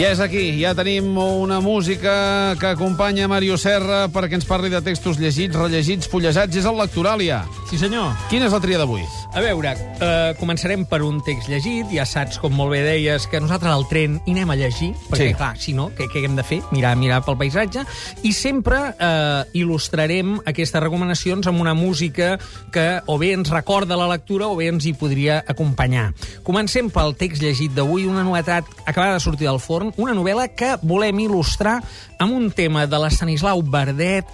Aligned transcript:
Ja 0.00 0.14
és 0.14 0.20
aquí, 0.24 0.54
ja 0.56 0.70
tenim 0.72 1.10
una 1.20 1.58
música 1.60 2.56
que 2.56 2.70
acompanya 2.70 3.28
Mario 3.28 3.58
Serra 3.60 4.06
perquè 4.08 4.38
ens 4.38 4.48
parli 4.48 4.72
de 4.72 4.80
textos 4.80 5.20
llegits, 5.20 5.52
rellegits, 5.52 6.08
fullejats. 6.08 6.56
És 6.56 6.64
el 6.64 6.80
Lectoràlia. 6.80 7.42
Sí, 7.68 7.76
senyor. 7.76 8.14
Quina 8.32 8.48
és 8.48 8.56
la 8.56 8.64
tria 8.64 8.80
d'avui? 8.80 9.04
A 9.30 9.38
veure, 9.38 9.76
eh, 10.02 10.32
començarem 10.40 10.82
per 10.90 11.04
un 11.06 11.20
text 11.22 11.46
llegit. 11.48 11.86
Ja 11.94 12.02
saps, 12.04 12.40
com 12.42 12.50
molt 12.50 12.72
bé 12.74 12.80
deies, 12.82 13.28
que 13.30 13.38
nosaltres 13.38 13.70
al 13.70 13.84
tren 13.86 14.16
hi 14.26 14.32
anem 14.34 14.50
a 14.50 14.56
llegir, 14.58 14.88
perquè, 15.08 15.28
Sí. 15.28 15.34
clar, 15.34 15.56
si 15.56 15.72
no, 15.72 15.90
què, 15.94 16.08
què 16.10 16.24
hem 16.24 16.34
de 16.34 16.42
fer? 16.42 16.60
Mirar, 16.72 16.96
mirar 16.96 17.24
pel 17.24 17.36
paisatge. 17.38 17.84
I 18.24 18.32
sempre 18.32 18.96
eh, 18.98 19.44
il·lustrarem 19.54 20.40
aquestes 20.44 20.82
recomanacions 20.82 21.46
amb 21.46 21.60
una 21.60 21.74
música 21.74 22.40
que 22.72 23.00
o 23.06 23.18
bé 23.18 23.32
ens 23.32 23.50
recorda 23.50 23.96
la 23.96 24.08
lectura 24.08 24.48
o 24.48 24.56
bé 24.56 24.66
ens 24.66 24.84
hi 24.84 24.94
podria 24.94 25.44
acompanyar. 25.46 26.12
Comencem 26.42 26.90
pel 26.90 27.14
text 27.14 27.40
llegit 27.40 27.70
d'avui, 27.72 28.06
una 28.06 28.24
novetat 28.24 28.64
acabada 28.84 29.14
de 29.14 29.20
sortir 29.20 29.46
del 29.46 29.60
forn, 29.60 29.94
una 29.96 30.12
novel·la 30.12 30.48
que 30.56 30.76
volem 30.82 31.16
il·lustrar 31.20 31.80
amb 32.18 32.34
un 32.34 32.50
tema 32.50 32.86
de 32.86 32.98
l'Estanislau 32.98 33.62
Verdet 33.62 34.26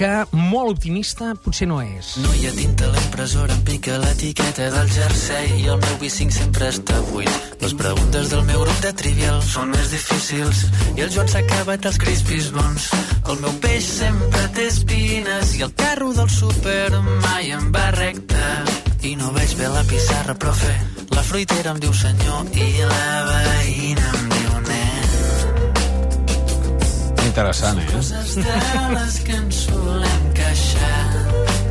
que 0.00 0.08
molt 0.32 0.78
optimista 0.78 1.34
potser 1.44 1.66
no 1.68 1.80
és. 1.84 2.14
No 2.24 2.30
hi 2.32 2.46
ha 2.48 2.52
tinta 2.56 2.86
a 2.86 2.92
la 2.94 3.00
impressora, 3.02 3.52
em 3.52 3.64
pica 3.66 3.98
l'etiqueta 4.00 4.70
del 4.72 4.88
jersei 4.94 5.50
i 5.58 5.66
el 5.68 5.76
meu 5.82 5.98
B5 6.00 6.32
sempre 6.38 6.70
està 6.72 6.96
buit. 7.10 7.28
Les 7.60 7.74
preguntes 7.76 8.30
del 8.32 8.46
meu 8.48 8.62
grup 8.62 8.80
de 8.80 8.94
trivial 8.96 9.42
són 9.44 9.74
més 9.74 9.92
difícils 9.92 10.62
i 10.94 11.04
el 11.04 11.12
Joan 11.12 11.28
s'ha 11.28 11.44
acabat 11.44 11.90
els 11.90 12.00
crispis 12.00 12.48
bons. 12.56 12.88
El 13.28 13.44
meu 13.44 13.52
peix 13.60 13.92
sempre 13.98 14.42
té 14.56 14.70
espines 14.70 15.54
i 15.58 15.66
el 15.68 15.76
carro 15.84 16.14
del 16.16 16.32
súper 16.32 16.88
mai 17.26 17.52
em 17.58 17.68
va 17.76 17.90
recte. 17.98 18.48
I 19.04 19.16
no 19.20 19.34
veig 19.36 19.52
bé 19.60 19.68
la 19.68 19.84
pissarra, 19.84 20.38
profe. 20.46 20.72
La 21.12 21.28
fruitera 21.28 21.76
em 21.76 21.84
diu 21.84 21.92
senyor 21.92 22.48
i 22.56 22.72
la 22.88 23.24
veïna 23.34 24.12
em 24.16 24.29
Interessant, 27.30 27.78
eh? 27.78 27.86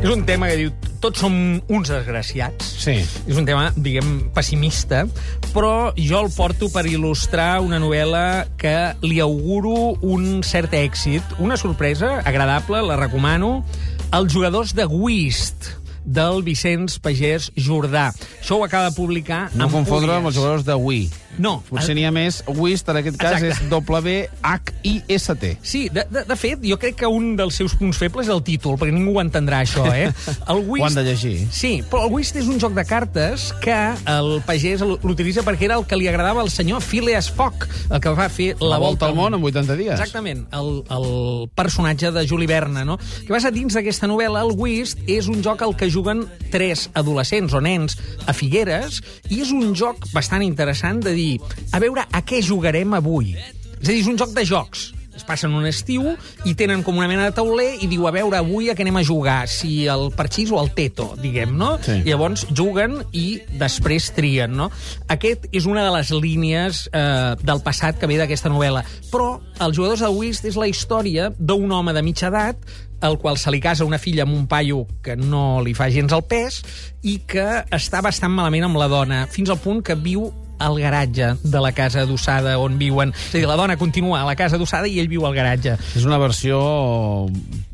És 0.00 0.08
un 0.08 0.22
tema 0.24 0.48
que 0.48 0.56
diu 0.56 0.70
tots 1.04 1.20
som 1.20 1.34
uns 1.68 1.90
desgraciats. 1.92 2.64
Sí. 2.80 2.94
És 3.28 3.36
un 3.36 3.44
tema, 3.48 3.66
diguem, 3.76 4.30
pessimista, 4.32 5.02
però 5.52 5.92
jo 5.98 6.22
el 6.24 6.30
porto 6.32 6.70
per 6.72 6.86
il·lustrar 6.88 7.58
una 7.64 7.80
novel·la 7.82 8.24
que 8.60 8.74
li 9.04 9.20
auguro 9.20 9.98
un 10.00 10.40
cert 10.46 10.72
èxit, 10.76 11.36
una 11.44 11.60
sorpresa 11.60 12.22
agradable, 12.24 12.80
la 12.86 12.96
recomano, 13.00 13.58
Els 14.10 14.32
jugadors 14.34 14.72
de 14.74 14.88
Whist, 14.90 15.68
del 16.04 16.42
Vicenç 16.46 16.98
Pagès 17.02 17.50
Jordà. 17.56 18.10
Això 18.40 18.58
ho 18.58 18.64
acaba 18.64 18.90
de 18.90 18.96
publicar 18.96 19.48
No 19.54 19.68
confondre 19.72 20.14
amb 20.16 20.30
els 20.30 20.36
jugadors 20.36 20.64
de 20.64 20.74
Wii. 20.74 21.10
No. 21.38 21.60
Potser 21.68 21.94
n'hi 21.94 22.04
ha 22.04 22.10
més. 22.12 22.40
Wist, 22.58 22.88
en 22.90 22.98
aquest 23.00 23.16
cas, 23.20 23.38
Exacte. 23.38 23.64
és 23.64 23.70
W-H-I-S-T. 23.70 25.50
Sí, 25.62 25.88
de, 25.88 26.04
de, 26.10 26.24
de 26.26 26.36
fet, 26.36 26.62
jo 26.66 26.76
crec 26.80 26.96
que 27.00 27.08
un 27.08 27.34
dels 27.38 27.54
seus 27.60 27.74
punts 27.78 27.96
febles 28.00 28.26
és 28.26 28.32
el 28.34 28.42
títol, 28.46 28.76
perquè 28.80 28.92
ningú 28.94 29.14
ho 29.16 29.22
entendrà, 29.22 29.62
això, 29.64 29.86
eh? 29.94 30.10
El 30.50 30.64
Ho 30.70 30.84
han 30.84 30.94
de 30.96 31.04
llegir. 31.06 31.34
Sí, 31.54 31.72
però 31.90 32.04
el 32.06 32.12
Whist 32.14 32.36
és 32.38 32.48
un 32.50 32.60
joc 32.62 32.74
de 32.76 32.84
cartes 32.86 33.48
que 33.62 33.76
el 34.10 34.30
pagès 34.46 34.82
l'utilitza 34.84 35.42
perquè 35.46 35.66
era 35.68 35.78
el 35.80 35.86
que 35.88 35.98
li 35.98 36.08
agradava 36.10 36.42
al 36.44 36.50
senyor 36.52 36.82
Phileas 36.84 37.30
Fogg, 37.32 37.66
el 37.90 38.00
que 38.02 38.12
va 38.16 38.28
fer 38.32 38.52
la, 38.60 38.74
La 38.76 38.80
volta 38.82 39.08
al 39.08 39.16
món 39.18 39.34
en 39.36 39.44
80 39.44 39.76
dies. 39.78 39.94
Exactament, 39.96 40.44
el, 40.56 40.70
el 40.94 41.08
personatge 41.58 42.12
de 42.14 42.26
Juli 42.28 42.46
Verne, 42.50 42.84
no? 42.86 42.98
Que 42.98 43.32
vas 43.32 43.46
a 43.46 43.52
dins 43.54 43.74
d'aquesta 43.76 44.08
novel·la, 44.10 44.44
el 44.46 44.54
Whist 44.58 45.02
és 45.10 45.28
un 45.30 45.42
joc 45.44 45.62
al 45.66 45.74
que 45.78 45.89
juguen 45.92 46.24
tres 46.52 46.88
adolescents 46.94 47.54
o 47.54 47.60
nens 47.64 47.98
a 48.26 48.34
Figueres 48.36 49.00
i 49.30 49.42
és 49.44 49.52
un 49.54 49.74
joc 49.78 50.08
bastant 50.14 50.44
interessant 50.46 51.02
de 51.04 51.14
dir, 51.16 51.34
a 51.72 51.82
veure, 51.82 52.06
a 52.06 52.22
què 52.26 52.42
jugarem 52.44 52.96
avui? 52.98 53.34
És 53.80 53.88
a 53.88 53.92
dir, 53.92 54.00
és 54.00 54.08
un 54.10 54.18
joc 54.20 54.34
de 54.36 54.46
jocs. 54.48 54.90
Es 55.20 55.26
passen 55.26 55.52
un 55.52 55.66
estiu 55.68 56.14
i 56.48 56.54
tenen 56.56 56.80
com 56.86 56.96
una 56.96 57.08
mena 57.10 57.26
de 57.26 57.34
tauler 57.36 57.74
i 57.84 57.88
diu, 57.90 58.06
a 58.08 58.12
veure, 58.14 58.38
avui 58.38 58.70
a 58.70 58.74
què 58.76 58.86
anem 58.86 59.00
a 59.00 59.04
jugar? 59.04 59.42
Si 59.52 59.84
el 59.90 60.08
parxís 60.16 60.52
o 60.54 60.60
el 60.62 60.70
teto, 60.76 61.10
diguem, 61.20 61.52
no? 61.60 61.74
Sí. 61.84 61.98
I 62.00 62.14
llavors 62.14 62.46
juguen 62.56 63.00
i 63.12 63.26
després 63.60 64.08
trien, 64.16 64.54
no? 64.56 64.70
Aquest 65.12 65.48
és 65.52 65.68
una 65.68 65.84
de 65.84 65.92
les 65.98 66.12
línies 66.14 66.86
eh, 66.88 67.34
del 67.42 67.60
passat 67.66 68.00
que 68.00 68.08
ve 68.08 68.16
d'aquesta 68.22 68.52
novel·la. 68.52 68.86
Però 69.10 69.34
Els 69.60 69.76
jugadors 69.76 70.00
de 70.00 70.08
Whist 70.08 70.46
és 70.48 70.56
la 70.56 70.70
història 70.70 71.28
d'un 71.36 71.68
home 71.68 71.92
de 71.92 72.00
mitja 72.06 72.30
edat 72.30 72.64
al 73.00 73.18
qual 73.18 73.38
se 73.38 73.50
li 73.50 73.60
casa 73.60 73.86
una 73.88 73.98
filla 73.98 74.26
amb 74.26 74.36
un 74.36 74.46
paio 74.50 74.84
que 75.02 75.16
no 75.16 75.60
li 75.64 75.74
fa 75.74 75.90
gens 75.92 76.12
el 76.12 76.22
pes 76.28 76.60
i 77.02 77.20
que 77.26 77.46
està 77.72 78.02
bastant 78.04 78.32
malament 78.34 78.68
amb 78.68 78.80
la 78.80 78.90
dona, 78.92 79.24
fins 79.30 79.50
al 79.50 79.60
punt 79.62 79.82
que 79.84 79.96
viu 79.96 80.28
al 80.60 80.76
garatge 80.76 81.32
de 81.42 81.60
la 81.64 81.72
casa 81.72 82.02
adossada 82.04 82.58
on 82.60 82.76
viuen. 82.78 83.14
És 83.16 83.34
a 83.34 83.38
dir, 83.38 83.48
la 83.48 83.56
dona 83.56 83.78
continua 83.80 84.20
a 84.20 84.28
la 84.28 84.36
casa 84.36 84.60
adossada 84.60 84.86
i 84.86 85.00
ell 85.00 85.08
viu 85.08 85.24
al 85.24 85.34
garatge. 85.34 85.78
És 85.96 86.04
una 86.04 86.20
versió 86.20 86.60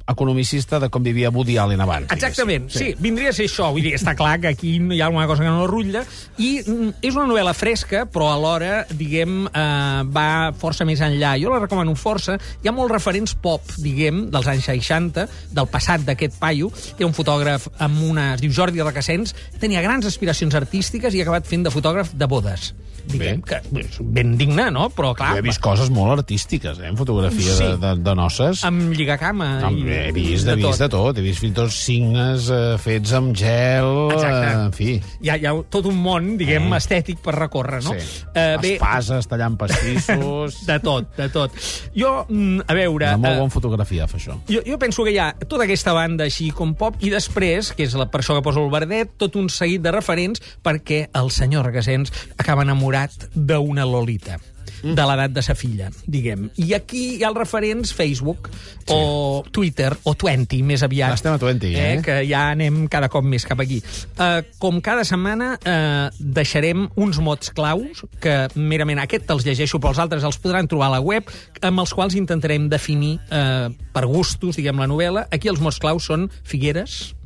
economicista 0.08 0.78
de 0.80 0.88
com 0.92 1.02
vivia 1.02 1.30
Woody 1.30 1.56
Allen 1.58 1.80
abans. 1.80 2.10
Exactament, 2.12 2.68
sí. 2.70 2.78
sí, 2.78 2.94
vindria 3.02 3.30
a 3.30 3.36
ser 3.36 3.46
això. 3.48 3.70
Vull 3.74 3.82
dir, 3.86 3.94
està 3.98 4.14
clar 4.18 4.36
que 4.42 4.52
aquí 4.52 4.76
hi 4.78 5.00
ha 5.00 5.08
alguna 5.08 5.26
cosa 5.26 5.44
que 5.44 5.50
no 5.50 5.66
rutlla. 5.70 6.04
I 6.38 6.50
mm, 6.62 6.92
és 7.02 7.16
una 7.16 7.26
novel·la 7.26 7.54
fresca, 7.56 8.04
però 8.10 8.30
alhora, 8.34 8.84
diguem, 8.90 9.46
eh, 9.50 10.02
va 10.12 10.28
força 10.58 10.86
més 10.88 11.02
enllà. 11.04 11.34
Jo 11.42 11.52
la 11.54 11.60
recomano 11.64 11.94
força. 11.98 12.38
Hi 12.62 12.70
ha 12.70 12.74
molts 12.76 12.94
referents 12.94 13.34
pop, 13.42 13.62
diguem, 13.82 14.26
dels 14.32 14.48
anys 14.52 14.70
60, 14.70 15.26
del 15.56 15.70
passat 15.72 16.06
d'aquest 16.06 16.38
paio. 16.40 16.70
Hi 16.96 17.02
ha 17.04 17.10
un 17.10 17.16
fotògraf 17.16 17.68
amb 17.78 18.02
una... 18.10 18.32
es 18.36 18.42
diu 18.44 18.52
Jordi 18.54 18.82
Requesens. 18.82 19.34
Tenia 19.60 19.82
grans 19.84 20.06
aspiracions 20.06 20.54
artístiques 20.54 21.14
i 21.14 21.22
ha 21.22 21.26
acabat 21.26 21.46
fent 21.48 21.66
de 21.66 21.72
fotògraf 21.74 22.14
de 22.14 22.28
bodes. 22.30 22.72
Diguem, 23.06 23.38
Bé. 23.38 23.46
que 23.46 23.84
és 23.84 23.98
ben 24.02 24.32
digne, 24.34 24.64
no? 24.74 24.88
Però, 24.90 25.12
clar, 25.14 25.36
Jo 25.36 25.38
he 25.38 25.44
vist 25.46 25.60
coses 25.62 25.92
molt 25.94 26.10
artístiques, 26.16 26.80
eh, 26.82 26.88
en 26.90 26.96
fotografia 26.98 27.52
Sí. 27.54 27.62
de, 27.62 27.76
de, 27.78 27.92
de 28.02 28.14
noces. 28.18 28.64
amb 28.66 28.90
lligacama. 28.90 29.60
No, 29.62 29.70
i 29.70 29.84
he 30.08 30.12
vist, 30.14 30.48
he 30.48 30.56
vist 30.58 30.82
de 30.82 30.88
tot. 30.92 31.18
He 31.18 31.24
vist 31.24 31.42
fins 31.42 31.54
i 31.54 31.56
tot 31.56 31.72
signes 31.74 32.48
eh, 32.52 32.76
fets 32.82 33.12
amb 33.16 33.34
gel, 33.36 33.90
Exacte. 34.14 34.48
eh, 34.48 34.64
en 34.66 34.74
fi. 34.76 34.88
Hi 35.24 35.32
ha, 35.32 35.36
hi 35.40 35.48
ha 35.48 35.54
tot 35.72 35.88
un 35.90 35.98
món, 36.02 36.32
diguem, 36.40 36.68
estètic 36.78 37.20
per 37.24 37.36
recórrer, 37.38 37.82
no? 37.86 37.94
Sí. 37.96 38.24
Eh, 38.32 38.56
bé, 38.62 38.74
Espases, 38.76 39.28
tallant 39.32 39.58
pastissos... 39.60 40.60
de 40.70 40.78
tot, 40.84 41.12
de 41.18 41.28
tot. 41.32 41.54
Jo, 41.96 42.12
mm, 42.28 42.66
a 42.66 42.78
veure... 42.78 43.12
Una 43.16 43.22
molt 43.22 43.32
eh, 43.32 43.42
bona 43.44 43.56
fotografia, 43.56 44.08
fa 44.10 44.20
això. 44.20 44.38
jo, 44.50 44.64
jo 44.66 44.80
penso 44.82 45.06
que 45.06 45.14
hi 45.14 45.20
ha 45.22 45.30
tota 45.46 45.66
aquesta 45.66 45.94
banda 45.96 46.26
així 46.26 46.50
com 46.56 46.74
pop 46.78 46.98
i 47.04 47.12
després, 47.12 47.72
que 47.76 47.86
és 47.86 47.96
la, 47.98 48.08
per 48.10 48.22
això 48.22 48.36
que 48.38 48.44
poso 48.46 48.64
el 48.64 48.72
verdet, 48.74 49.16
tot 49.20 49.38
un 49.40 49.50
seguit 49.52 49.84
de 49.84 49.94
referents 49.94 50.42
perquè 50.66 51.06
el 51.16 51.32
senyor 51.34 51.68
Regasens 51.70 52.12
acaba 52.36 52.66
enamorat 52.66 53.30
d'una 53.34 53.86
Lolita 53.88 54.40
de 54.82 55.06
l'edat 55.08 55.32
de 55.34 55.42
sa 55.44 55.54
filla, 55.58 55.88
diguem. 56.06 56.48
I 56.62 56.74
aquí 56.76 57.02
hi 57.16 57.24
ha 57.24 57.30
els 57.30 57.38
referents 57.38 57.92
Facebook 57.96 58.50
o 58.92 59.42
Twitter 59.52 59.90
o 60.04 60.14
Twenty, 60.18 60.62
més 60.66 60.84
aviat. 60.86 61.16
Estem 61.16 61.34
a 61.34 61.40
20, 61.40 61.72
eh? 61.72 61.96
Que 62.04 62.18
ja 62.28 62.46
anem 62.52 62.84
cada 62.92 63.10
cop 63.12 63.26
més 63.26 63.46
cap 63.48 63.60
aquí. 63.62 63.80
Uh, 64.18 64.42
com 64.62 64.80
cada 64.84 65.04
setmana 65.08 65.54
uh, 65.56 66.06
deixarem 66.20 66.86
uns 66.96 67.20
mots 67.22 67.52
claus, 67.56 68.04
que 68.22 68.36
merament 68.54 69.02
aquest 69.02 69.26
te'ls 69.28 69.46
llegeixo, 69.46 69.80
però 69.82 69.94
els 69.94 70.02
altres 70.02 70.26
els 70.26 70.40
podran 70.42 70.68
trobar 70.70 70.90
a 70.90 70.96
la 70.98 71.02
web, 71.04 71.30
amb 71.64 71.82
els 71.82 71.94
quals 71.96 72.16
intentarem 72.18 72.70
definir 72.72 73.16
uh, 73.30 73.68
per 73.94 74.06
gustos, 74.10 74.60
diguem, 74.60 74.80
la 74.82 74.90
novel·la. 74.90 75.26
Aquí 75.34 75.50
els 75.52 75.62
mots 75.62 75.80
claus 75.82 76.06
són 76.10 76.28
Figueres, 76.46 77.16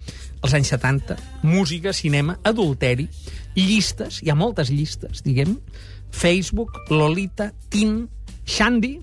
els 0.40 0.56
anys 0.56 0.72
70, 0.72 1.16
música, 1.44 1.92
cinema, 1.92 2.38
adulteri, 2.48 3.08
llistes, 3.56 4.20
hi 4.24 4.30
ha 4.32 4.38
moltes 4.38 4.70
llistes, 4.72 5.24
diguem, 5.26 5.58
Facebook, 6.10 6.82
Lolita, 6.90 7.52
Tin, 7.70 8.04
Xandi, 8.44 8.98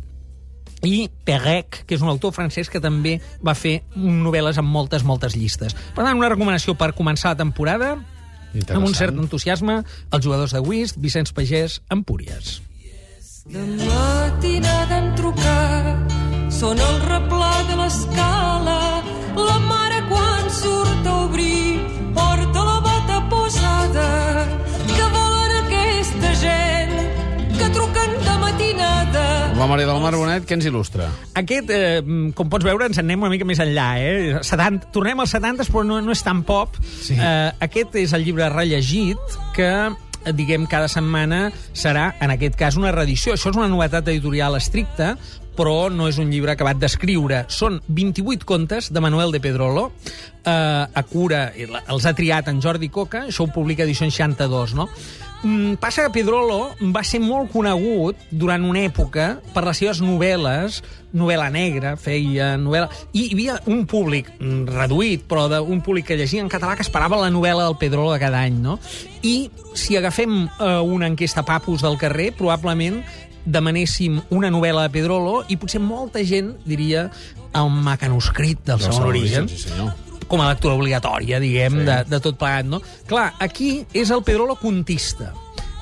i 0.86 1.08
Perec, 1.26 1.84
que 1.88 1.96
és 1.98 2.04
un 2.04 2.12
autor 2.12 2.34
francès 2.36 2.70
que 2.70 2.82
també 2.84 3.18
va 3.44 3.56
fer 3.58 3.80
novel·les 3.96 4.60
amb 4.62 4.70
moltes, 4.70 5.04
moltes 5.08 5.36
llistes. 5.38 5.74
Per 5.96 6.04
tant, 6.04 6.18
una 6.18 6.30
recomanació 6.30 6.78
per 6.78 6.94
començar 6.98 7.34
la 7.34 7.42
temporada, 7.42 7.96
amb 8.68 8.86
un 8.86 8.94
cert 8.98 9.18
entusiasme, 9.18 9.82
els 10.12 10.24
jugadors 10.24 10.54
de 10.56 10.62
Whist, 10.64 11.00
Vicenç 11.02 11.34
Pagès, 11.34 11.82
Empúries. 11.94 12.60
De 13.48 13.64
matinada 13.64 15.00
em 15.00 15.14
trucar, 15.16 15.96
són 16.52 16.80
el 16.84 17.00
replà 17.08 17.54
de 17.70 17.80
l'escala, 17.80 18.80
la 19.38 19.60
mare 19.70 20.04
quan 20.12 20.52
surt 20.52 20.87
Maria 29.68 29.88
del 29.90 30.02
Mar 30.02 30.14
Bonet, 30.16 30.46
què 30.48 30.56
ens 30.58 30.68
il·lustra? 30.70 31.08
Aquest, 31.40 31.72
eh, 31.74 32.02
com 32.36 32.50
pots 32.52 32.66
veure, 32.66 32.88
ens 32.90 33.00
en 33.00 33.08
anem 33.08 33.26
una 33.26 33.32
mica 33.34 33.48
més 33.48 33.62
enllà. 33.64 33.88
Eh? 34.04 34.42
70, 34.44 34.92
tornem 34.96 35.20
als 35.24 35.36
70, 35.36 35.68
però 35.72 35.86
no, 35.88 36.00
no 36.04 36.16
és 36.16 36.24
tan 36.26 36.44
pop. 36.48 36.76
Sí. 36.84 37.16
Eh, 37.16 37.50
aquest 37.68 37.96
és 38.02 38.14
el 38.18 38.26
llibre 38.28 38.50
rellegit 38.54 39.38
que 39.56 39.72
eh, 39.88 40.34
diguem, 40.36 40.68
cada 40.70 40.90
setmana 40.92 41.48
serà, 41.72 42.12
en 42.24 42.34
aquest 42.36 42.58
cas, 42.60 42.80
una 42.80 42.94
reedició. 42.96 43.36
Això 43.36 43.54
és 43.54 43.60
una 43.60 43.70
novetat 43.72 44.10
editorial 44.12 44.60
estricta, 44.60 45.16
però 45.58 45.88
no 45.90 46.08
és 46.08 46.20
un 46.22 46.30
llibre 46.30 46.54
acabat 46.54 46.78
d'escriure. 46.80 47.46
Són 47.50 47.80
28 47.88 48.46
contes 48.48 48.92
de 48.94 49.02
Manuel 49.04 49.34
de 49.34 49.42
Pedrolo. 49.44 49.90
Eh, 50.44 50.52
a 50.52 51.04
cura, 51.10 51.48
els 51.58 52.06
ha 52.06 52.14
triat 52.16 52.52
en 52.52 52.62
Jordi 52.64 52.92
Coca, 52.94 53.26
això 53.32 53.48
ho 53.48 53.54
publica 53.56 53.88
Edició 53.88 54.06
62, 54.12 54.76
no? 54.78 54.88
Mm, 55.44 55.76
passa 55.78 56.08
que 56.08 56.14
Pedrolo 56.16 56.72
va 56.94 57.04
ser 57.06 57.20
molt 57.22 57.52
conegut 57.54 58.18
durant 58.32 58.64
una 58.66 58.82
època 58.88 59.36
per 59.54 59.64
les 59.68 59.78
seves 59.78 60.02
novel·les, 60.02 60.80
novel·la 61.18 61.52
negra, 61.54 61.94
feia 62.02 62.56
novel·la... 62.58 62.90
I 63.14 63.28
hi 63.28 63.36
havia 63.36 63.60
un 63.70 63.86
públic 63.90 64.32
mm, 64.40 64.66
reduït, 64.74 65.28
però 65.30 65.46
d'un 65.52 65.84
públic 65.86 66.10
que 66.10 66.18
llegia 66.18 66.42
en 66.42 66.50
català 66.50 66.74
que 66.76 66.86
esperava 66.86 67.22
la 67.22 67.30
novel·la 67.34 67.70
del 67.70 67.78
Pedrolo 67.78 68.16
de 68.16 68.20
cada 68.24 68.42
any, 68.48 68.58
no? 68.64 68.80
I 69.22 69.52
si 69.78 69.98
agafem 70.00 70.48
eh, 70.48 70.74
una 70.82 71.12
enquesta 71.12 71.46
papus 71.46 71.86
del 71.86 72.00
carrer, 72.02 72.32
probablement 72.38 73.04
demanéssim 73.48 74.20
una 74.34 74.50
novel·la 74.52 74.88
de 74.88 74.96
Pedrolo 74.98 75.44
i 75.48 75.56
potser 75.60 75.80
molta 75.80 76.26
gent 76.28 76.56
diria 76.68 77.08
el 77.56 77.72
macanuscrit 77.72 78.66
del 78.66 78.82
Del 78.82 78.90
segon 78.90 78.98
segon 78.98 79.14
origen, 79.14 79.48
origen, 79.48 79.54
sí, 79.54 79.70
senyor. 79.70 80.07
Com 80.28 80.42
a 80.42 80.50
lectura 80.52 80.76
obligatòria, 80.76 81.40
diguem, 81.40 81.82
Sí. 81.82 81.86
de, 81.86 81.98
de 82.08 82.20
tot 82.24 82.38
plegat, 82.38 82.66
no? 82.66 82.82
Clar, 83.08 83.34
aquí 83.40 83.86
és 83.94 84.12
el 84.12 84.24
Pedrolo 84.24 84.56
contista. 84.56 85.34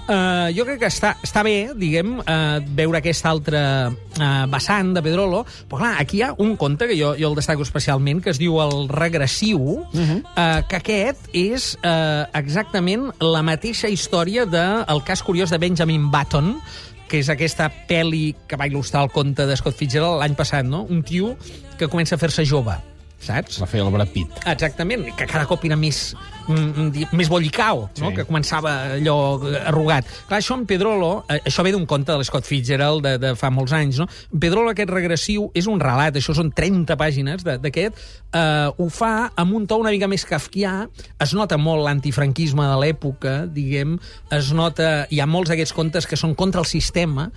Uh, 0.05 0.51
jo 0.53 0.67
crec 0.67 0.83
que 0.83 0.89
està, 0.91 1.15
està 1.25 1.41
bé, 1.41 1.71
diguem, 1.73 2.19
uh, 2.19 2.59
veure 2.77 2.99
aquesta 2.99 3.31
altra 3.31 3.61
uh, 3.89 4.43
vessant 4.53 4.91
de 4.93 5.01
Pedrolo, 5.01 5.39
però 5.65 5.79
clar, 5.79 5.95
aquí 5.97 6.19
hi 6.19 6.21
ha 6.21 6.35
un 6.37 6.53
conte 6.61 6.85
que 6.85 6.93
jo, 6.99 7.15
jo 7.17 7.31
el 7.31 7.37
destaco 7.39 7.65
especialment, 7.65 8.21
que 8.21 8.29
es 8.29 8.37
diu 8.37 8.59
El 8.61 8.85
regressiu, 8.87 9.57
uh 9.59 9.83
-huh. 9.89 10.19
uh, 10.21 10.61
que 10.69 10.75
aquest 10.75 11.25
és 11.33 11.73
uh, 11.81 12.29
exactament 12.37 13.09
la 13.19 13.41
mateixa 13.41 13.89
història 13.89 14.45
del 14.45 14.85
de, 14.85 15.03
cas 15.05 15.23
curiós 15.23 15.49
de 15.49 15.57
Benjamin 15.57 16.11
Button, 16.11 16.61
que 17.07 17.17
és 17.17 17.29
aquesta 17.29 17.71
pel·li 17.87 18.35
que 18.47 18.57
va 18.57 18.67
il·lustrar 18.67 19.03
el 19.03 19.11
conte 19.11 19.45
de 19.45 19.55
Scott 19.57 19.75
Fitzgerald 19.75 20.19
l'any 20.19 20.35
passat, 20.35 20.65
no? 20.65 20.83
Un 20.83 21.01
tio 21.01 21.35
que 21.79 21.87
comença 21.87 22.15
a 22.15 22.17
fer-se 22.17 22.45
jove, 22.45 22.75
saps? 23.19 23.59
La 23.59 23.67
feia 23.67 23.83
el 23.83 23.91
Brad 23.93 24.09
Pitt. 24.13 24.31
Exactament, 24.45 25.07
que 25.17 25.25
cada 25.25 25.45
cop 25.49 25.63
era 25.65 25.75
més, 25.75 26.15
mm, 26.47 26.89
di- 26.93 27.07
més 27.11 27.29
bollicau, 27.29 27.89
no? 27.99 28.09
Sí. 28.09 28.15
que 28.15 28.25
començava 28.25 28.93
allò 28.95 29.39
arrugat. 29.65 30.05
Clar, 30.27 30.39
això 30.41 30.53
en 30.59 30.65
Pedrolo, 30.65 31.25
eh, 31.29 31.39
això 31.45 31.63
ve 31.63 31.71
d'un 31.71 31.85
conte 31.85 32.11
de 32.11 32.17
l'Scott 32.19 32.45
Fitzgerald 32.45 33.01
de, 33.03 33.17
de 33.17 33.35
fa 33.35 33.49
molts 33.49 33.73
anys, 33.73 33.97
no? 33.99 34.07
Pedrolo, 34.39 34.69
aquest 34.69 34.89
regressiu, 34.89 35.49
és 35.55 35.65
un 35.67 35.79
relat, 35.79 36.15
això 36.15 36.35
són 36.35 36.51
30 36.51 36.95
pàgines 36.97 37.43
d'aquest, 37.43 37.95
eh, 38.33 38.69
ho 38.77 38.89
fa 38.89 39.31
amb 39.35 39.53
un 39.55 39.65
to 39.65 39.77
una 39.77 39.89
mica 39.91 40.07
més 40.07 40.25
kafkià, 40.25 40.87
es 41.19 41.33
nota 41.33 41.57
molt 41.57 41.83
l'antifranquisme 41.85 42.61
de 42.61 42.77
l'època, 42.83 43.47
diguem, 43.51 43.97
es 44.31 44.51
nota... 44.53 45.07
Hi 45.09 45.19
ha 45.19 45.25
molts 45.25 45.49
d'aquests 45.49 45.73
contes 45.73 46.05
que 46.05 46.15
són 46.17 46.35
contra 46.35 46.61
el 46.61 46.65
sistema, 46.67 47.31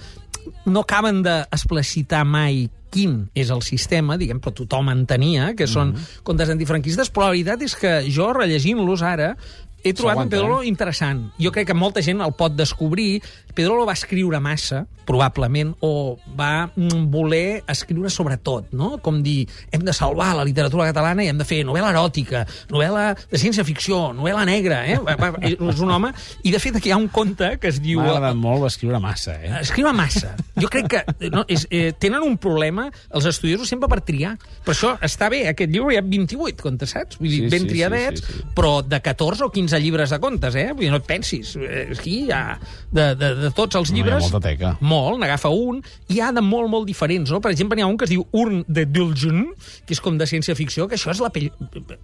no 0.67 0.81
acaben 0.81 1.23
d'explicitar 1.23 2.25
mai 2.25 2.69
quin 2.93 3.27
és 3.37 3.51
el 3.53 3.61
sistema, 3.67 4.17
diguem, 4.17 4.41
però 4.41 4.55
tothom 4.63 4.89
entenia 4.93 5.53
que 5.55 5.67
són 5.67 5.93
mm 5.93 5.95
-hmm. 5.95 6.23
contes 6.25 6.49
antifranquistes, 6.49 7.13
però 7.13 7.29
la 7.29 7.37
veritat 7.37 7.63
és 7.63 7.75
que 7.77 7.93
jo, 8.09 8.33
rellegint-los 8.33 9.03
ara, 9.03 9.37
he 9.85 9.93
trobat 9.95 10.17
en 10.17 10.27
S'aguanta, 10.27 10.37
Pedrolo 10.37 10.63
eh? 10.63 10.67
interessant. 10.69 11.27
Jo 11.39 11.53
crec 11.55 11.69
que 11.71 11.75
molta 11.75 12.03
gent 12.03 12.21
el 12.25 12.33
pot 12.39 12.55
descobrir. 12.59 13.23
Pedrolo 13.55 13.85
va 13.87 13.93
escriure 13.97 14.39
massa, 14.41 14.85
probablement, 15.09 15.73
o 15.81 16.19
va 16.39 16.69
mm, 16.77 17.07
voler 17.11 17.63
escriure 17.67 18.11
sobre 18.13 18.37
tot, 18.37 18.69
no? 18.77 18.99
Com 19.03 19.23
dir, 19.25 19.49
hem 19.73 19.83
de 19.87 19.93
salvar 19.97 20.35
la 20.37 20.45
literatura 20.47 20.85
catalana 20.91 21.25
i 21.25 21.31
hem 21.33 21.39
de 21.41 21.47
fer 21.49 21.63
novel·la 21.67 21.91
eròtica, 21.95 22.45
novel·la 22.71 23.07
de 23.31 23.41
ciència-ficció, 23.41 24.13
novel·la 24.15 24.45
negra, 24.47 24.83
eh? 24.87 24.99
Va- 25.03 25.17
va- 25.19 25.33
És 25.49 25.57
un 25.83 25.91
home... 25.95 26.13
I, 26.45 26.53
de 26.55 26.61
fet, 26.63 26.77
aquí 26.79 26.91
hi 26.91 26.95
ha 26.95 26.99
un 27.01 27.09
conte 27.09 27.55
que 27.59 27.71
es 27.73 27.81
diu... 27.83 27.99
M'ha 28.03 28.13
agradat 28.13 28.37
molt, 28.39 28.63
va 28.67 28.71
escriure 28.71 29.01
massa, 29.03 29.35
eh? 29.43 29.55
Escriure 29.63 29.95
massa. 29.97 30.35
Jo 30.61 30.69
crec 30.71 30.91
que 30.93 31.31
no, 31.33 31.45
és, 31.49 31.67
eh, 31.71 31.93
tenen 31.99 32.23
un 32.27 32.37
problema 32.39 32.89
els 33.11 33.27
estudiosos 33.31 33.69
sempre 33.71 33.89
per 33.91 34.03
triar. 34.07 34.37
Per 34.67 34.75
això 34.77 34.95
està 35.03 35.31
bé, 35.33 35.47
aquest 35.51 35.73
llibre 35.73 35.97
hi 35.97 35.99
ha 35.99 36.05
28 36.07 36.63
contes, 36.63 36.95
saps? 36.95 37.19
Vull 37.19 37.33
dir, 37.33 37.43
Sí, 37.49 37.51
ben 37.57 37.65
sí, 37.67 37.73
triadets, 37.73 38.23
sí, 38.23 38.33
sí, 38.33 38.39
sí. 38.45 38.49
però 38.55 38.77
de 38.87 39.01
14 39.03 39.45
o 39.49 39.51
15 39.55 39.68
llibres 39.77 40.11
de 40.11 40.19
contes, 40.23 40.57
eh? 40.57 40.71
Vull 40.73 40.87
dir, 40.87 40.91
no 40.95 41.01
et 41.03 41.07
pensis. 41.09 41.55
Eh, 41.61 41.85
Aquí 41.93 42.25
hi 42.25 42.33
ha 42.33 42.59
de, 42.91 43.15
de, 43.19 43.35
de 43.45 43.51
tots 43.53 43.77
els 43.77 43.91
No, 43.91 43.97
hi 43.97 44.01
ha 44.01 44.05
llibres... 44.05 44.25
molta 44.25 44.41
teca. 44.49 44.73
Molt, 44.81 45.21
n'agafa 45.21 45.51
un. 45.53 45.83
Hi 46.09 46.23
ha 46.25 46.31
de 46.33 46.41
molt, 46.45 46.71
molt 46.73 46.89
diferents, 46.89 47.31
no? 47.35 47.43
Per 47.45 47.53
exemple, 47.53 47.77
n'hi 47.77 47.85
ha 47.85 47.91
un 47.91 47.99
que 48.01 48.09
es 48.09 48.13
diu 48.15 48.25
Urn 48.33 48.65
de 48.69 48.87
Dulgen, 48.89 49.45
que 49.85 49.97
és 49.97 50.01
com 50.05 50.17
de 50.19 50.27
ciència-ficció, 50.31 50.89
que 50.89 50.97
això 50.97 51.13
és 51.13 51.21
la 51.21 51.29
pell... 51.35 51.51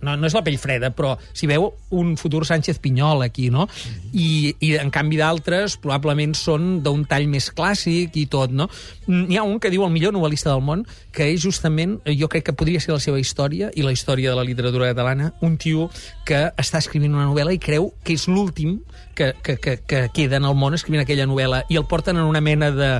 No, 0.04 0.16
no 0.18 0.28
és 0.28 0.36
la 0.36 0.44
pell 0.44 0.58
freda, 0.60 0.92
però 0.94 1.14
si 1.32 1.48
veu 1.50 1.70
un 1.96 2.14
futur 2.20 2.44
Sánchez 2.44 2.80
Pinyol 2.84 3.24
aquí, 3.24 3.48
no? 3.54 3.68
I, 4.12 4.54
i 4.60 4.74
en 4.80 4.92
canvi 4.94 5.18
d'altres 5.20 5.78
probablement 5.80 6.34
són 6.36 6.82
d'un 6.84 7.06
tall 7.08 7.28
més 7.32 7.48
clàssic 7.54 8.18
i 8.20 8.26
tot, 8.30 8.52
no? 8.52 8.68
N'hi 9.08 9.38
ha 9.40 9.46
un 9.46 9.58
que 9.62 9.72
diu 9.72 9.86
el 9.86 9.92
millor 9.94 10.12
novel·lista 10.16 10.52
del 10.52 10.64
món, 10.66 10.84
que 11.14 11.30
és 11.32 11.40
justament, 11.40 11.96
jo 12.18 12.28
crec 12.28 12.48
que 12.50 12.56
podria 12.56 12.82
ser 12.82 12.92
la 12.92 13.00
seva 13.02 13.20
història 13.22 13.70
i 13.74 13.84
la 13.86 13.94
història 13.94 14.32
de 14.32 14.36
la 14.36 14.44
literatura 14.46 14.90
catalana, 14.92 15.32
un 15.40 15.56
tio 15.60 15.88
que 16.26 16.44
està 16.60 16.82
escrivint 16.82 17.14
una 17.14 17.28
novel·la 17.30 17.53
i 17.54 17.58
creu 17.62 17.92
que 18.04 18.14
és 18.18 18.26
l'últim 18.28 18.80
que, 19.14 19.32
que, 19.42 19.56
que, 19.62 19.78
que 19.86 20.08
queda 20.14 20.36
en 20.40 20.44
el 20.48 20.54
món 20.58 20.74
escrivint 20.74 21.02
aquella 21.04 21.26
novel·la 21.30 21.64
i 21.70 21.76
el 21.78 21.86
porten 21.86 22.18
en 22.18 22.24
una 22.26 22.40
mena 22.42 22.70
de 22.74 22.90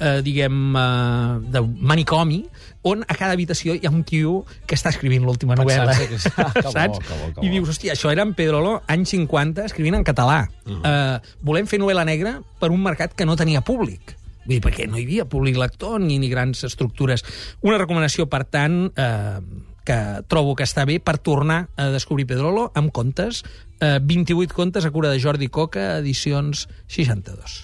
eh, 0.00 0.20
diguem, 0.22 0.76
eh, 0.78 1.38
de 1.52 1.60
manicomi, 1.60 2.44
on 2.86 3.02
a 3.08 3.14
cada 3.18 3.32
habitació 3.34 3.74
hi 3.74 3.82
ha 3.84 3.90
un 3.90 4.04
tio 4.06 4.44
que 4.66 4.76
està 4.78 4.92
escrivint 4.94 5.24
l'última 5.26 5.56
novel·la. 5.58 5.96
Que- 5.98 6.06
que 6.54 6.62
bo, 6.62 6.70
Saps? 6.70 7.00
que 7.02 7.14
bo, 7.18 7.32
que 7.34 7.42
I 7.44 7.48
bo. 7.48 7.52
dius, 7.56 7.68
hòstia, 7.74 7.92
això 7.96 8.12
era 8.14 8.22
en 8.22 8.32
Pedrolo, 8.38 8.76
anys 8.86 9.10
50, 9.16 9.64
escrivint 9.66 9.98
en 9.98 10.04
català. 10.06 10.44
Uh 10.64 10.70
Mm. 10.70 10.82
-huh. 10.82 11.16
eh, 11.16 11.20
volem 11.42 11.66
fer 11.66 11.80
novel·la 11.80 12.04
negra 12.04 12.40
per 12.60 12.70
un 12.70 12.82
mercat 12.82 13.12
que 13.14 13.26
no 13.26 13.34
tenia 13.36 13.60
públic. 13.60 14.14
Vull 14.46 14.54
dir, 14.54 14.60
perquè 14.62 14.86
no 14.88 14.96
hi 14.96 15.02
havia 15.04 15.24
públic 15.26 15.56
lector 15.56 16.00
ni, 16.00 16.18
ni 16.18 16.28
grans 16.30 16.62
estructures. 16.64 17.24
Una 17.60 17.76
recomanació, 17.78 18.26
per 18.28 18.44
tant, 18.44 18.92
eh, 18.96 19.40
que 19.88 19.96
trobo 20.28 20.52
que 20.58 20.66
està 20.68 20.84
bé 20.88 20.98
per 21.00 21.16
tornar 21.24 21.62
a 21.80 21.88
descobrir 21.94 22.28
Pedrolo 22.28 22.68
amb 22.76 22.92
contes, 22.92 23.40
eh, 23.80 23.96
28 24.04 24.54
contes 24.54 24.84
a 24.84 24.92
cura 24.92 25.08
de 25.08 25.22
Jordi 25.22 25.48
Coca, 25.48 25.96
edicions 26.02 26.68
62. 26.92 27.62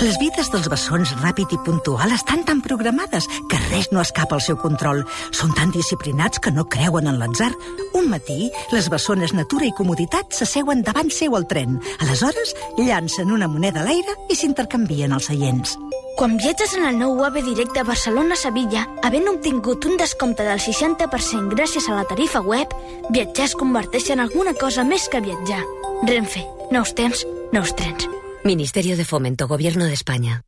Les 0.00 0.16
vides 0.16 0.48
dels 0.48 0.68
bessons 0.72 1.10
ràpid 1.20 1.50
i 1.52 1.58
puntual 1.66 2.14
estan 2.14 2.40
tan 2.48 2.62
programades 2.64 3.26
que 3.50 3.58
res 3.68 3.90
no 3.92 4.00
escapa 4.00 4.38
al 4.38 4.44
seu 4.44 4.56
control. 4.56 5.02
Són 5.36 5.52
tan 5.56 5.72
disciplinats 5.74 6.40
que 6.40 6.52
no 6.54 6.64
creuen 6.72 7.10
en 7.10 7.18
l'atzar. 7.20 7.50
Un 7.98 8.08
matí, 8.08 8.48
les 8.72 8.88
bessones 8.92 9.34
Natura 9.36 9.68
i 9.68 9.74
Comoditat 9.76 10.32
s'asseuen 10.32 10.80
davant 10.86 11.12
seu 11.12 11.36
al 11.36 11.44
tren. 11.50 11.76
Aleshores, 12.00 12.54
llancen 12.78 13.32
una 13.32 13.48
moneda 13.48 13.82
a 13.82 13.88
l'aire 13.88 14.16
i 14.32 14.38
s'intercanvien 14.38 15.12
els 15.12 15.28
seients. 15.28 15.76
Quan 16.16 16.38
viatges 16.40 16.74
en 16.76 16.86
el 16.88 16.96
nou 17.00 17.20
AVE 17.24 17.44
directe 17.44 17.84
Barcelona-Sevilla, 17.84 18.86
havent 19.04 19.28
obtingut 19.30 19.84
un 19.88 20.00
descompte 20.00 20.44
del 20.44 20.60
60% 20.60 21.52
gràcies 21.52 21.88
a 21.88 21.98
la 22.00 22.06
tarifa 22.08 22.40
web, 22.40 22.72
viatjar 23.10 23.50
es 23.50 23.56
converteix 23.56 24.10
en 24.10 24.24
alguna 24.24 24.56
cosa 24.56 24.84
més 24.84 25.08
que 25.08 25.20
viatjar. 25.24 25.62
Renfe. 26.08 26.46
Nous 26.70 26.94
temps, 26.94 27.26
nous 27.52 27.76
trens. 27.76 28.08
Ministerio 28.44 28.96
de 28.96 29.04
Fomento, 29.04 29.48
Gobierno 29.48 29.84
de 29.84 29.92
España. 29.92 30.42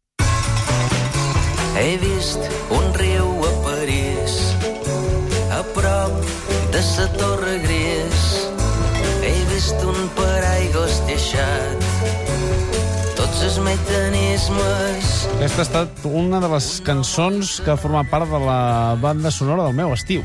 He 1.78 1.98
vist 1.98 2.40
un 2.70 2.94
riu 2.94 3.26
a 3.44 3.52
París, 3.64 4.54
a 5.50 5.62
prop 5.74 6.12
de 6.72 6.82
sa 6.82 7.06
torre 7.20 7.58
gris. 7.60 8.48
He 9.22 9.36
vist 9.52 9.76
un 9.84 10.08
paraigües 10.16 11.00
deixat, 11.06 11.88
tots 13.16 13.44
els 13.48 13.58
mecanismes 13.60 15.12
Aquesta 15.42 15.62
ha 15.62 15.66
estat 15.66 16.04
una 16.06 16.38
de 16.38 16.48
les 16.52 16.66
cançons 16.86 17.56
que 17.64 17.72
ha 17.72 17.80
format 17.80 18.06
part 18.06 18.30
de 18.30 18.38
la 18.38 18.94
banda 19.02 19.32
sonora 19.34 19.64
del 19.66 19.74
meu 19.74 19.90
estiu. 19.90 20.22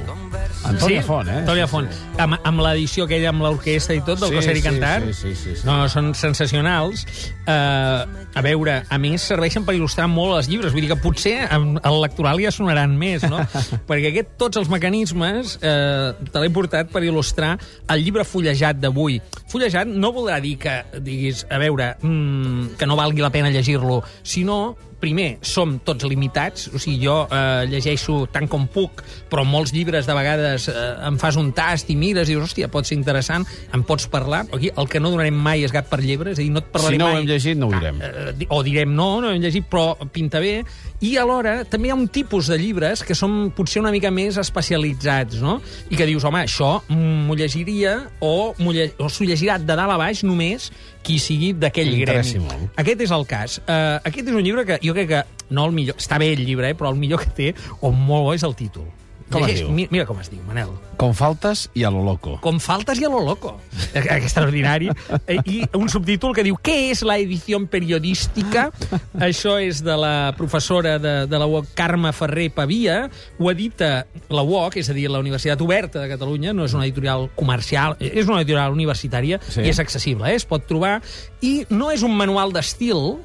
Antònia 0.74 1.02
Font, 1.06 1.28
eh? 1.32 1.40
Antònia 1.44 1.68
Font. 1.72 1.88
Amb, 2.22 2.38
amb 2.48 2.64
l'edició 2.66 3.06
aquella 3.08 3.32
amb 3.32 3.44
l'orquestra 3.46 3.96
i 3.98 4.02
tot, 4.06 4.20
del 4.22 4.30
Sí, 4.32 4.36
Coser 4.40 4.56
i 4.56 4.62
sí, 4.62 4.66
Cantar. 4.66 5.02
sí, 5.08 5.14
sí, 5.14 5.34
sí, 5.36 5.56
sí. 5.60 5.66
No, 5.68 5.80
són 5.92 6.14
sensacionals. 6.18 7.06
Uh, 7.48 8.04
a 8.38 8.44
veure, 8.46 8.82
a 8.90 8.98
més, 9.02 9.24
serveixen 9.24 9.64
per 9.66 9.76
il·lustrar 9.78 10.08
molt 10.12 10.38
els 10.38 10.50
llibres. 10.52 10.74
Vull 10.76 10.84
dir 10.86 10.92
que 10.92 11.00
potser 11.02 11.36
en 11.46 11.78
el 11.82 12.00
lectoral 12.04 12.42
ja 12.44 12.52
sonaran 12.54 12.98
més, 13.00 13.24
no? 13.30 13.40
Perquè 13.90 14.12
aquest, 14.12 14.36
tots 14.42 14.60
els 14.62 14.70
mecanismes 14.72 15.58
eh, 15.62 16.12
te 16.32 16.44
l'he 16.44 16.52
portat 16.54 16.92
per 16.94 17.02
il·lustrar 17.08 17.56
el 17.94 18.04
llibre 18.04 18.26
fullejat 18.28 18.82
d'avui. 18.84 19.20
Fullejat 19.52 19.88
no 19.90 20.12
voldrà 20.16 20.42
dir 20.44 20.58
que 20.62 20.76
diguis, 21.00 21.46
a 21.50 21.58
veure, 21.62 21.94
mm, 22.02 22.76
que 22.78 22.90
no 22.90 23.00
valgui 23.00 23.24
la 23.24 23.32
pena 23.34 23.50
llegir-lo, 23.54 24.02
sinó 24.24 24.76
primer, 25.00 25.38
som 25.46 25.78
tots 25.86 26.06
limitats, 26.10 26.68
o 26.74 26.80
sigui, 26.82 26.98
jo 27.06 27.20
eh, 27.30 27.66
llegeixo 27.70 28.24
tant 28.34 28.48
com 28.50 28.66
puc, 28.72 29.04
però 29.30 29.44
molts 29.46 29.74
llibres 29.76 30.08
de 30.10 30.16
vegades 30.18 30.68
eh, 30.72 30.76
em 31.08 31.20
fas 31.22 31.38
un 31.38 31.52
tast 31.56 31.92
i 31.94 31.96
mires 32.00 32.28
i 32.30 32.34
dius, 32.36 32.48
hòstia, 32.50 32.68
pot 32.74 32.88
ser 32.90 32.98
interessant, 32.98 33.46
em 33.74 33.84
pots 33.86 34.08
parlar. 34.10 34.46
Aquí 34.54 34.72
el 34.76 34.90
que 34.90 35.00
no 35.04 35.12
donarem 35.14 35.38
mai 35.38 35.64
és 35.68 35.72
gat 35.76 35.88
per 35.92 36.02
llebre, 36.02 36.32
és 36.34 36.40
a 36.40 36.44
dir, 36.44 36.50
no 36.54 36.64
et 36.64 36.72
parlaré 36.74 36.98
Si 36.98 37.02
no 37.02 37.08
ho 37.10 37.14
mai... 37.14 37.22
hem 37.22 37.30
llegit, 37.30 37.58
no 37.62 37.70
ho 37.70 37.76
direm. 37.78 38.02
Eh, 38.02 38.34
di- 38.42 38.50
o 38.50 38.62
direm 38.66 38.94
no, 38.96 39.10
no 39.22 39.32
hem 39.32 39.42
llegit, 39.44 39.68
però 39.70 39.94
pinta 40.14 40.42
bé. 40.44 40.62
I 41.06 41.12
alhora 41.22 41.60
també 41.70 41.92
hi 41.92 41.92
ha 41.94 41.96
un 42.00 42.08
tipus 42.10 42.48
de 42.50 42.58
llibres 42.58 43.04
que 43.06 43.14
són 43.14 43.52
potser 43.54 43.84
una 43.84 43.92
mica 43.94 44.10
més 44.10 44.40
especialitzats, 44.42 45.38
no? 45.46 45.60
I 45.92 45.96
que 46.00 46.08
dius, 46.10 46.26
home, 46.26 46.42
això 46.48 46.80
m'ho 46.90 47.36
llegiria 47.38 48.00
o, 48.20 48.54
o 48.58 49.10
s'ho 49.10 49.28
llegirà 49.30 49.60
de 49.62 49.70
dalt 49.70 49.94
a 49.94 49.98
baix 50.02 50.24
només 50.26 50.72
qui 51.08 51.18
sigui 51.24 51.54
d'aquell 51.56 51.94
gremi. 52.02 52.44
molt. 52.44 52.70
Aquest 52.84 53.02
és 53.08 53.16
el 53.16 53.26
cas. 53.30 53.58
Uh, 53.64 53.98
aquest 54.04 54.28
és 54.28 54.36
un 54.36 54.44
llibre 54.44 54.68
que 54.68 54.80
jo 54.84 54.96
crec 54.98 55.12
que, 55.14 55.24
no 55.56 55.68
el 55.70 55.76
millor, 55.76 55.96
està 56.02 56.20
bé 56.20 56.34
el 56.36 56.44
llibre, 56.44 56.74
eh, 56.74 56.76
però 56.78 56.92
el 56.92 57.00
millor 57.00 57.24
que 57.24 57.32
té, 57.32 57.52
o 57.80 57.94
molt 57.96 58.28
bo, 58.28 58.34
és 58.36 58.44
el 58.44 58.56
títol. 58.60 58.90
Com 59.32 59.44
es 59.44 59.56
diu? 59.60 59.70
mi- 59.70 59.88
Mira 59.92 60.06
com 60.08 60.20
es 60.22 60.30
diu, 60.32 60.40
Manel. 60.48 60.70
Com 60.98 61.12
faltes 61.14 61.66
i 61.76 61.84
a 61.84 61.90
lo 61.92 62.00
loco. 62.04 62.38
Com 62.42 62.60
faltes 62.64 63.00
i 63.02 63.06
a 63.06 63.10
lo 63.10 63.20
loco. 63.22 63.58
Extraordinari. 63.94 64.90
Eh, 65.28 65.38
I 65.46 65.58
un 65.76 65.90
subtítol 65.90 66.34
que 66.34 66.44
diu 66.48 66.56
Què 66.64 66.92
és 66.92 67.02
la 67.04 67.18
edició 67.20 67.60
periodística? 67.70 68.70
Això 69.28 69.58
és 69.62 69.82
de 69.84 69.98
la 70.00 70.34
professora 70.38 70.98
de, 71.00 71.14
de 71.28 71.40
la 71.40 71.46
UOC, 71.46 71.74
Carme 71.76 72.14
Ferrer 72.16 72.50
Pavia. 72.56 73.10
Ho 73.40 73.52
edita 73.52 74.06
la 74.30 74.44
UOC, 74.48 74.78
és 74.82 74.90
a 74.90 74.96
dir, 74.96 75.10
la 75.12 75.20
Universitat 75.20 75.62
Oberta 75.62 76.00
de 76.02 76.10
Catalunya. 76.12 76.54
No 76.56 76.66
és 76.66 76.74
una 76.78 76.86
editorial 76.88 77.28
comercial, 77.36 77.98
és 78.00 78.26
una 78.28 78.42
editorial 78.42 78.72
universitària 78.74 79.42
Sí. 79.48 79.62
i 79.62 79.70
és 79.70 79.80
accessible, 79.80 80.32
eh? 80.32 80.36
es 80.40 80.46
pot 80.48 80.66
trobar. 80.68 81.02
I 81.42 81.66
no 81.70 81.92
és 81.92 82.04
un 82.04 82.16
manual 82.18 82.52
d'estil, 82.56 83.18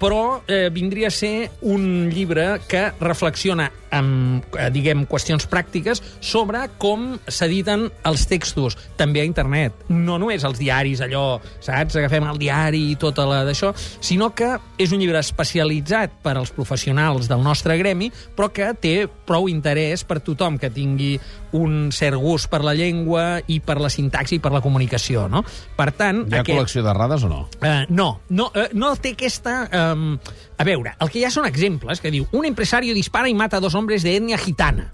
però 0.00 0.40
eh, 0.48 0.70
vindria 0.72 1.08
a 1.08 1.10
ser 1.14 1.50
un 1.60 2.08
llibre 2.08 2.60
que 2.68 2.86
reflexiona 3.00 3.70
amb, 3.90 4.44
eh, 4.56 4.70
diguem, 4.70 5.04
qüestions 5.10 5.46
pràctiques 5.50 6.02
sobre 6.20 6.62
com 6.78 7.18
s'editen 7.26 7.88
els 8.06 8.26
textos, 8.30 8.76
també 8.96 9.22
a 9.22 9.28
internet. 9.28 9.74
No 9.88 10.18
només 10.18 10.44
els 10.44 10.58
diaris, 10.58 11.02
allò, 11.04 11.40
saps? 11.60 11.96
Agafem 11.96 12.26
el 12.30 12.38
diari 12.38 12.82
i 12.92 12.96
tota 13.00 13.26
la 13.26 13.42
d'això, 13.44 13.72
sinó 14.00 14.30
que 14.34 14.56
és 14.78 14.92
un 14.92 15.00
llibre 15.02 15.20
especialitzat 15.20 16.20
per 16.22 16.36
als 16.36 16.52
professionals 16.54 17.28
del 17.28 17.42
nostre 17.42 17.76
gremi, 17.78 18.10
però 18.36 18.50
que 18.52 18.72
té 18.80 18.94
prou 19.26 19.48
interès 19.48 20.04
per 20.04 20.20
tothom 20.24 20.58
que 20.58 20.70
tingui 20.70 21.18
un 21.52 21.90
cert 21.92 22.18
gust 22.20 22.48
per 22.50 22.62
la 22.64 22.74
llengua 22.74 23.40
i 23.50 23.58
per 23.60 23.80
la 23.80 23.90
sintaxi 23.90 24.38
i 24.38 24.42
per 24.42 24.52
la 24.54 24.62
comunicació, 24.62 25.26
no? 25.28 25.42
Per 25.76 25.90
tant, 25.98 26.22
Hi 26.30 26.38
ha 26.38 26.44
col·lecció 26.46 26.84
d'errades 26.86 27.26
o 27.26 27.30
no? 27.32 27.40
Uh, 27.58 27.82
no, 27.90 28.10
no, 28.30 28.50
uh, 28.54 28.70
no 28.72 28.94
té 28.96 29.16
aquesta... 29.16 29.64
Um, 29.72 30.14
a 30.60 30.64
veure, 30.64 30.92
el 31.00 31.08
que 31.08 31.22
ha 31.24 31.30
són 31.32 31.46
exemples 31.48 32.02
que 32.04 32.10
diu 32.12 32.26
un 32.36 32.44
empresario 32.44 32.92
dispara 32.92 33.30
i 33.30 33.34
mata 33.34 33.62
dos 33.64 33.72
hombres 33.80 34.04
de 34.04 34.16
etnia 34.16 34.36
gitana. 34.36 34.92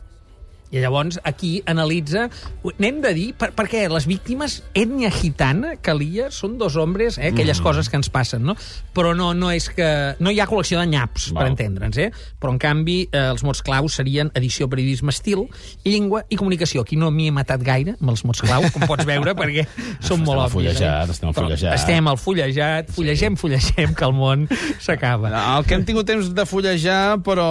I 0.77 0.85
llavors 0.85 1.21
aquí 1.25 1.59
analitza... 1.67 2.29
N'hem 2.77 2.99
de 3.01 3.13
dir, 3.17 3.27
per, 3.39 3.53
perquè 3.57 3.87
les 3.89 4.05
víctimes 4.09 4.59
ètnia 4.77 5.09
gitana, 5.15 5.77
calia, 5.83 6.29
són 6.35 6.57
dos 6.61 6.77
hombres, 6.77 7.17
eh, 7.17 7.31
aquelles 7.31 7.61
mm. 7.61 7.65
coses 7.65 7.89
que 7.89 7.97
ens 7.99 8.11
passen, 8.13 8.43
no? 8.45 8.57
Però 8.97 9.15
no, 9.17 9.31
no 9.39 9.53
és 9.55 9.69
que... 9.73 9.89
No 10.21 10.33
hi 10.33 10.41
ha 10.43 10.49
col·lecció 10.51 10.81
de 10.83 10.89
nyaps, 10.91 11.31
Val. 11.31 11.41
per 11.41 11.53
entendre'ns, 11.53 12.01
eh? 12.03 12.11
Però, 12.43 12.53
en 12.53 12.61
canvi, 12.63 12.99
eh, 13.09 13.23
els 13.31 13.45
mots 13.47 13.63
claus 13.65 13.97
serien 14.01 14.33
edició, 14.37 14.69
periodisme, 14.73 15.15
estil, 15.15 15.47
llengua 15.87 16.25
i 16.29 16.39
comunicació. 16.41 16.85
Aquí 16.85 16.99
no 17.01 17.13
m'hi 17.15 17.31
he 17.31 17.35
matat 17.35 17.65
gaire 17.65 17.97
amb 17.97 18.13
els 18.13 18.25
mots 18.29 18.43
claus, 18.45 18.69
com 18.75 18.85
pots 18.89 19.07
veure, 19.09 19.37
perquè 19.41 19.67
són 20.01 20.21
Estem 20.21 20.27
molt 20.27 20.53
fullejat, 20.53 21.09
eh? 21.09 21.17
estem 21.17 21.31
al 21.31 21.37
Però 21.37 21.47
fullejat. 21.47 21.79
Estem 21.79 22.11
al 22.11 22.21
fullejat, 22.21 22.93
fullegem, 22.97 23.39
fullegem, 23.41 23.95
que 23.97 24.07
el 24.09 24.17
món 24.17 24.47
s'acaba. 24.83 25.33
El 25.57 25.67
que 25.69 25.79
hem 25.79 25.87
tingut 25.89 26.09
temps 26.09 26.33
de 26.37 26.47
fullejar, 26.49 27.19
però 27.27 27.49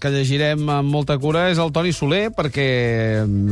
que 0.00 0.12
llegirem 0.14 0.66
amb 0.70 0.90
molta 0.90 1.18
cura, 1.20 1.48
és 1.52 1.60
el 1.62 1.72
Toni 1.74 1.94
Soler, 1.94 2.28
perquè 2.34 2.63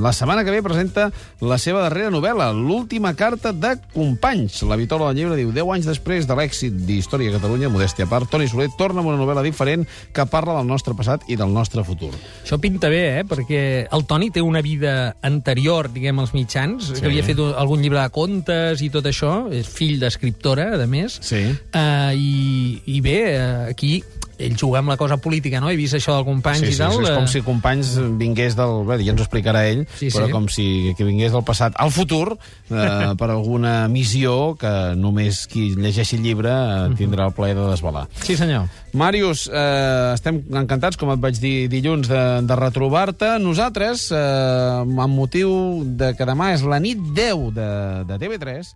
la 0.03 0.13
setmana 0.13 0.45
que 0.45 0.51
ve 0.51 0.63
presenta 0.63 1.11
la 1.41 1.59
seva 1.59 1.83
darrera 1.85 2.11
novel·la, 2.13 2.51
L'última 2.55 3.15
carta 3.19 3.53
de 3.53 3.77
Companys. 3.93 4.63
La 4.69 4.77
Vitola 4.81 5.09
del 5.11 5.17
llibre 5.21 5.37
diu 5.39 5.53
10 5.55 5.73
anys 5.77 5.89
després 5.91 6.27
de 6.29 6.37
l'èxit 6.39 6.77
d'Història 6.87 7.31
a 7.33 7.37
Catalunya, 7.39 7.71
modèstia 7.73 8.07
a 8.07 8.11
part, 8.11 8.29
Toni 8.31 8.49
Soler 8.51 8.69
torna 8.79 9.01
amb 9.03 9.11
una 9.13 9.21
novel·la 9.21 9.43
diferent 9.47 9.87
que 10.13 10.27
parla 10.27 10.59
del 10.59 10.67
nostre 10.71 10.95
passat 10.99 11.25
i 11.29 11.37
del 11.41 11.53
nostre 11.55 11.85
futur. 11.85 12.13
Això 12.45 12.59
pinta 12.63 12.91
bé, 12.93 13.03
eh? 13.21 13.25
perquè 13.29 13.63
el 13.93 14.07
Toni 14.07 14.31
té 14.31 14.43
una 14.43 14.63
vida 14.63 15.17
anterior, 15.23 15.91
diguem, 15.93 16.19
als 16.23 16.35
mitjans, 16.35 16.93
Sí. 16.93 17.01
que 17.01 17.07
havia 17.07 17.23
fet 17.25 17.39
un- 17.39 17.55
algun 17.57 17.81
llibre 17.83 18.01
de 18.01 18.11
contes 18.11 18.83
i 18.83 18.91
tot 18.91 19.05
això, 19.07 19.51
és 19.53 19.67
fill 19.69 19.99
d'escriptora, 20.01 20.73
a 20.83 20.87
més, 20.87 21.19
Sí. 21.23 21.45
uh, 21.75 22.13
i, 22.15 22.83
i 22.87 23.01
bé, 23.01 23.39
uh, 23.39 23.71
aquí 23.71 24.03
ell 24.47 24.57
juga 24.59 24.81
amb 24.83 24.91
la 24.93 24.97
cosa 25.01 25.17
política, 25.23 25.61
no? 25.63 25.71
He 25.73 25.77
vist 25.79 25.95
això 25.99 26.17
del 26.19 26.27
companys 26.27 26.63
Sí, 26.65 26.71
i 26.73 26.77
sí, 26.77 26.81
tal. 26.83 26.99
és 27.03 27.11
com 27.15 27.25
eh, 27.27 27.31
si 27.33 27.43
Companys 27.47 27.93
vingués 28.21 28.57
del... 28.59 28.83
Bé, 28.89 28.99
ja 29.05 29.13
ens 29.15 29.23
ho 29.23 29.27
explicarà 29.27 29.65
ell, 29.71 29.85
Sí, 29.99 30.11
però 30.13 30.27
sí. 30.29 30.33
com 30.35 30.49
si 30.53 30.67
que 30.99 31.07
vingués 31.07 31.33
del 31.35 31.45
passat 31.47 31.77
al 31.83 31.93
futur 31.95 32.35
eh, 32.35 33.13
per 33.21 33.31
alguna 33.31 33.87
missió 33.93 34.55
que 34.61 34.73
només 34.99 35.45
qui 35.51 35.71
llegeixi 35.77 36.19
el 36.19 36.27
llibre 36.27 36.53
eh, 36.53 36.93
tindrà 36.99 37.27
el 37.31 37.37
plaer 37.37 37.57
de 37.59 37.67
desvelar. 37.71 38.07
Sí, 38.23 38.37
senyor. 38.37 38.69
Màrius, 38.99 39.47
eh, 39.49 40.13
estem 40.15 40.43
encantats, 40.59 40.99
com 41.01 41.13
et 41.15 41.21
vaig 41.23 41.39
dir 41.41 41.69
dilluns, 41.73 42.11
de, 42.11 42.23
de 42.45 42.57
retrobar-te. 42.59 43.35
Nosaltres, 43.41 44.09
eh, 44.13 44.83
amb 44.83 45.13
motiu 45.17 45.53
de 45.85 46.13
que 46.19 46.27
demà 46.29 46.53
és 46.57 46.65
la 46.69 46.81
nit 46.83 47.01
10 47.17 47.53
de, 47.57 47.69
de 48.11 48.19
TV3, 48.21 48.73